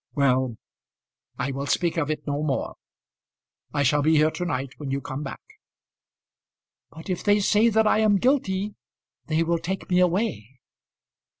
[0.15, 0.57] "Well,
[1.37, 2.73] I will speak of it no more.
[3.71, 5.43] I shall be here to night when you come back."
[6.89, 8.73] "But if they say that I am guilty
[9.27, 10.59] they will take me away."